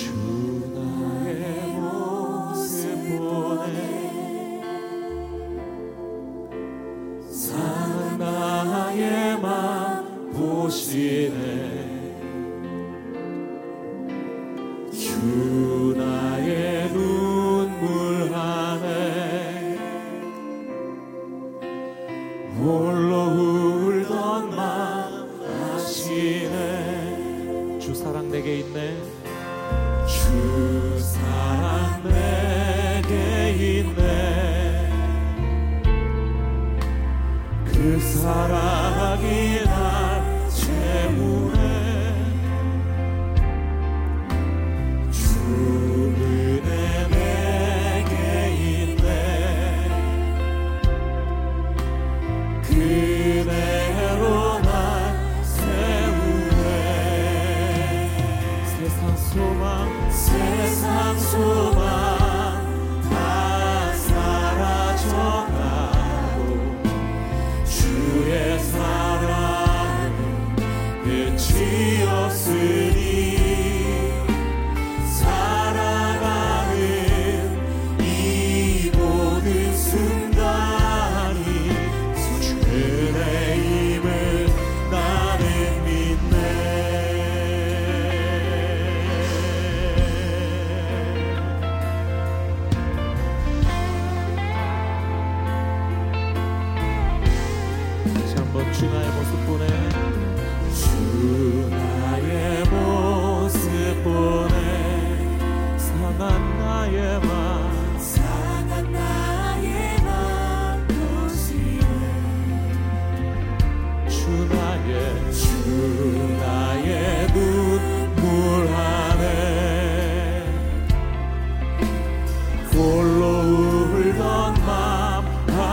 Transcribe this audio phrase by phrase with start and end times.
[0.00, 0.39] 주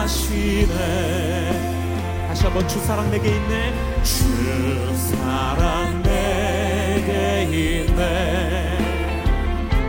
[0.00, 0.76] 아시네.
[2.28, 3.74] 다시 한번 주 사랑 내게 있네.
[4.02, 7.42] 주 사랑 내게
[7.84, 8.78] 있네.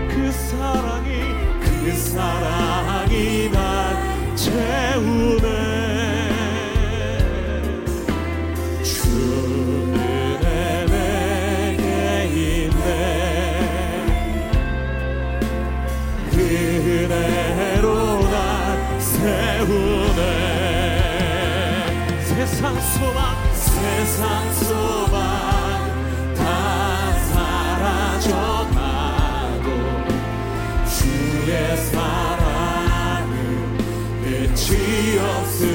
[0.09, 1.22] 그 사랑이
[1.61, 5.80] 그 사랑이 날 채우네
[23.01, 26.44] 소망 세상 소망 다
[28.19, 28.78] 사라져가고
[30.85, 33.34] 주의 사랑은
[34.23, 35.70] 끝이 없으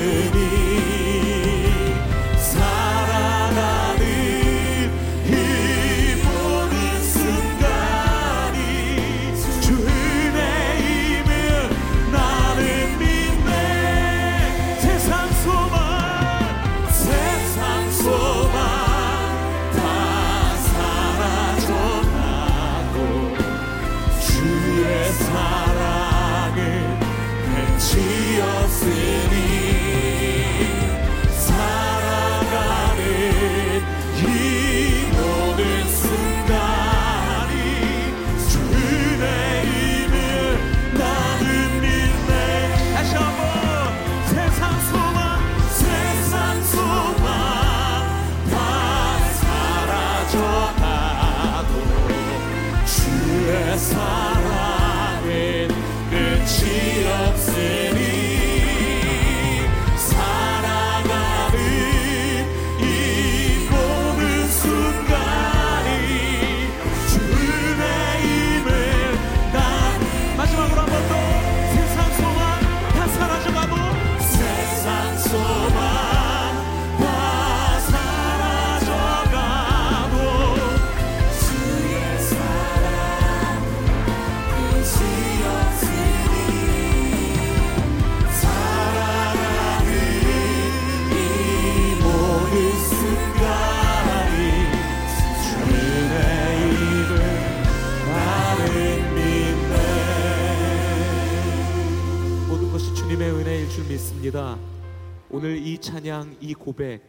[105.87, 107.01] 찬양 이 고백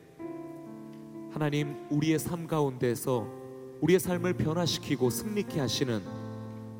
[1.31, 3.27] 하나님 우리의 삶 가운데서
[3.81, 6.03] 우리의 삶을 변화시키고 승리케 하시는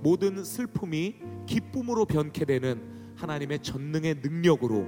[0.03, 1.15] 모든 슬픔이
[1.47, 4.85] 기쁨으로 변케 되는 하나님의 전능의 능력으로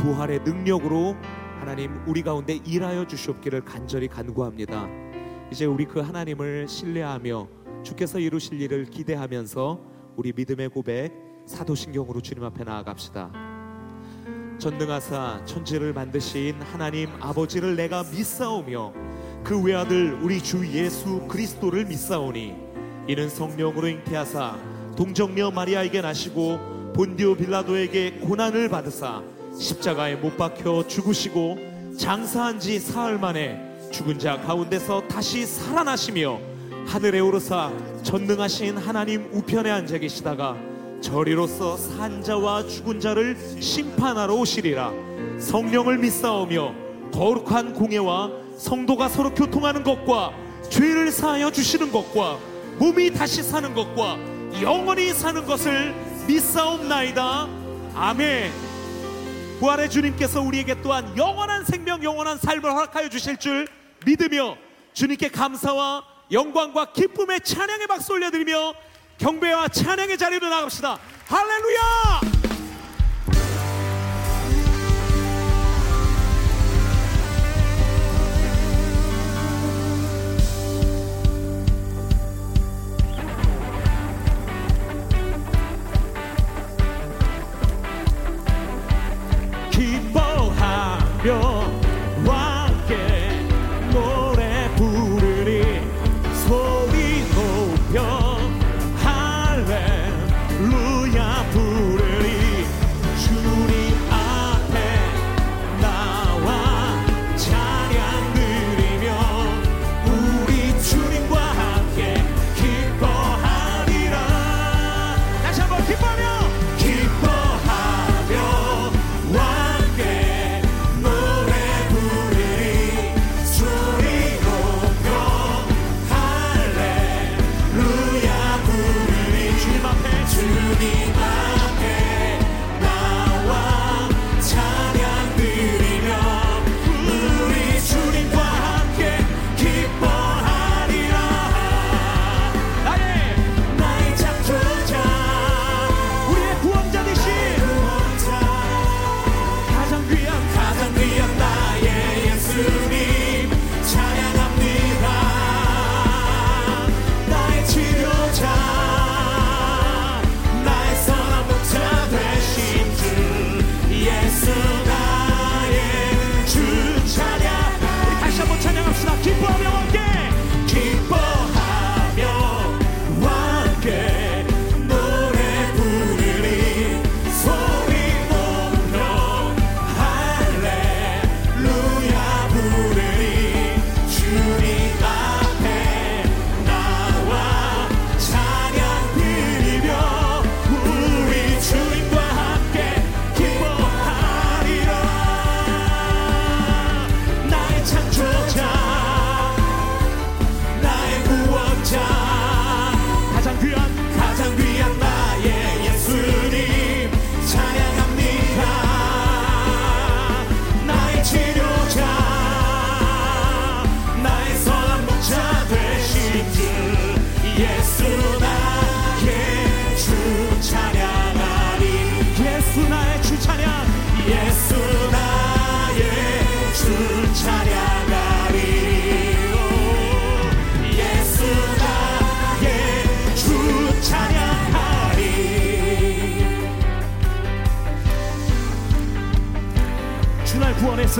[0.00, 1.16] 부활의 능력으로
[1.60, 4.86] 하나님 우리 가운데 일하여 주시옵기를 간절히 간구합니다.
[5.50, 7.48] 이제 우리 그 하나님을 신뢰하며
[7.82, 9.80] 주께서 이루실 일을 기대하면서
[10.14, 11.10] 우리 믿음의 고백
[11.46, 13.49] 사도신경으로 주님 앞에 나아갑시다.
[14.60, 18.92] 전능하사 천지를 만드신 하나님 아버지를 내가 믿사오며
[19.42, 22.54] 그 외아들 우리 주 예수 그리스도를 믿사오니
[23.08, 24.58] 이는 성령으로 잉태하사
[24.96, 29.22] 동정녀 마리아에게 나시고 본디오 빌라도에게 고난을 받으사
[29.58, 31.56] 십자가에 못 박혀 죽으시고
[31.98, 33.58] 장사한 지 사흘 만에
[33.90, 36.38] 죽은 자 가운데서 다시 살아나시며
[36.86, 37.72] 하늘에 오르사
[38.02, 40.69] 전능하신 하나님 우편에 앉아 계시다가
[41.00, 44.92] 저리로서 산 자와 죽은 자를 심판하러 오시리라.
[45.38, 46.74] 성령을 믿사오며
[47.12, 50.32] 거룩한 공예와 성도가 서로 교통하는 것과
[50.68, 52.38] 죄를 사하여 주시는 것과
[52.78, 54.18] 몸이 다시 사는 것과
[54.62, 55.94] 영원히 사는 것을
[56.26, 57.48] 믿사옵나이다.
[57.94, 58.52] 아멘.
[59.58, 63.66] 부활의 주님께서 우리에게 또한 영원한 생명 영원한 삶을 허락하여 주실 줄
[64.06, 64.56] 믿으며
[64.92, 68.74] 주님께 감사와 영광과 기쁨의 찬양의 박수 올려드리며
[69.20, 70.98] 경배와 찬양의 자리로 나갑시다.
[71.28, 72.39] 할렐루야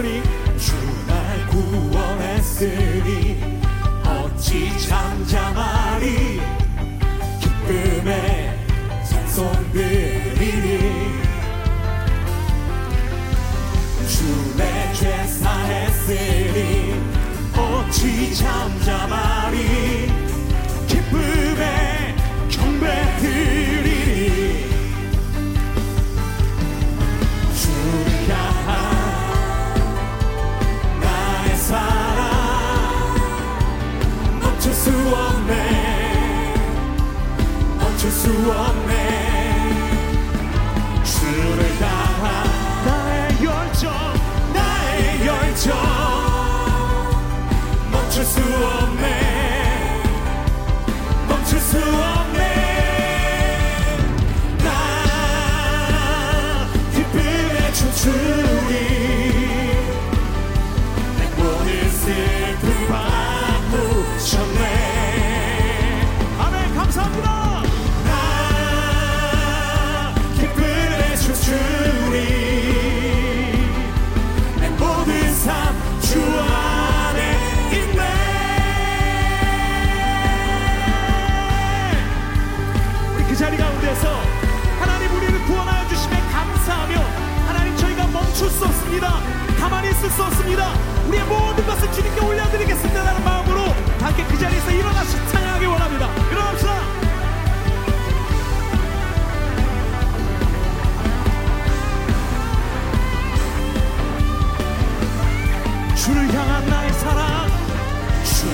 [0.01, 0.23] 주날 구원했으니
[0.59, 3.39] 주날 구원했으니
[4.07, 5.80] 어찌 잠잠하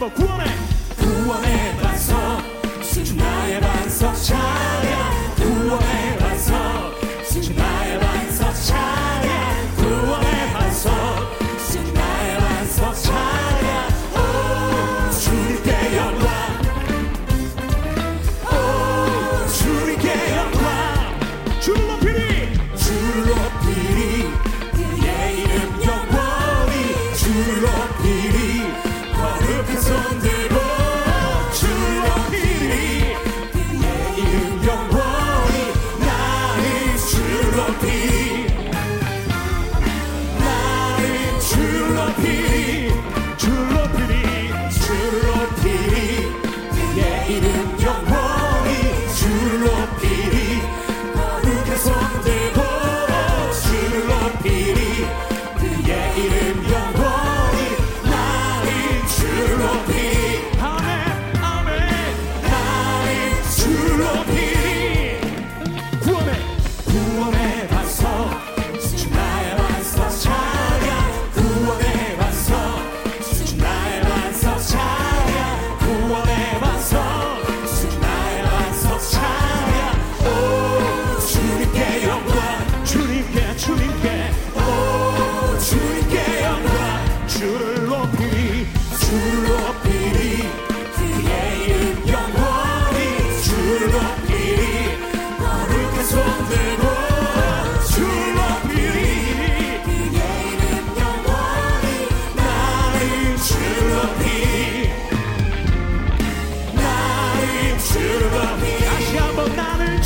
[0.00, 0.59] Bocone.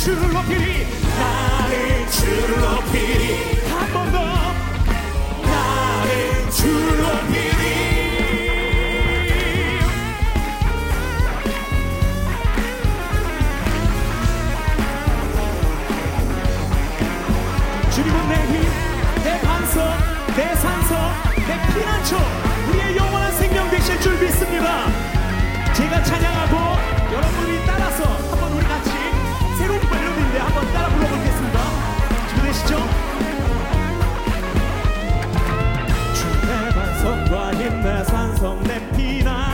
[0.05, 0.85] 주를 높이리
[1.17, 4.19] 나를 주를 높이리 한 번 더.
[5.41, 7.55] 나를 주를 높이리
[17.91, 19.81] 주님은 내 힘, 내 반석,
[20.35, 20.97] 내 산석,
[21.47, 22.17] 내 피난처,
[22.69, 24.87] 우리의 영원한 생명 되실 줄 믿습니다.
[25.73, 26.55] 제가 찬양하고
[27.13, 27.74] 여러분이 따
[38.45, 39.44] 성내 피난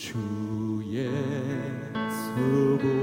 [0.00, 1.10] 주의
[2.08, 2.99] 수고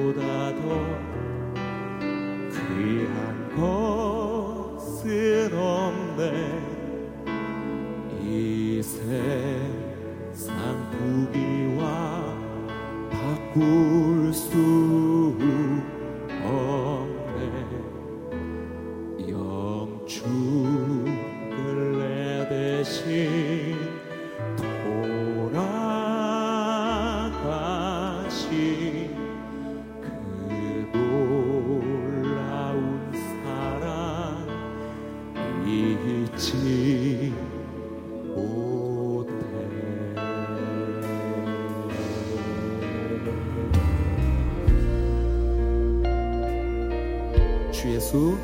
[48.08, 48.38] 예수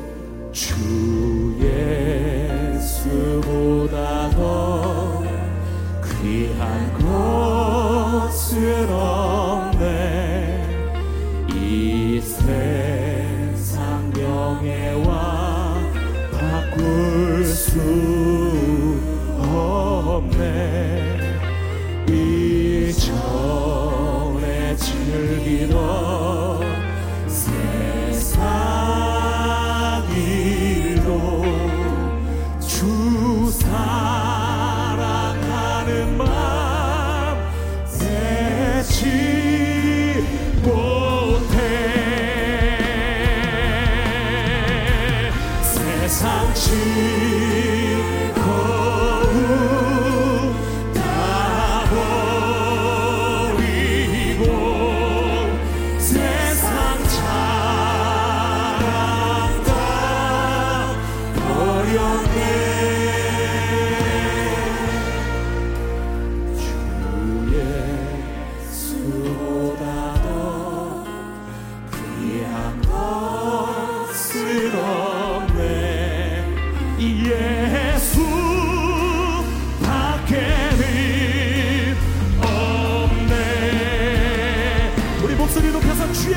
[0.52, 1.03] 주.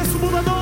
[0.02, 0.57] es un mudador.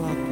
[0.00, 0.31] 예